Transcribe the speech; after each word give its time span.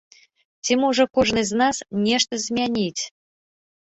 Ці 0.67 0.77
можа 0.83 1.05
кожны 1.19 1.41
з 1.51 1.61
нас 1.63 1.81
нешта 2.07 2.43
змяніць? 2.47 3.03